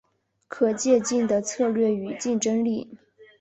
[0.47, 2.97] 可借镜的策略与竞争力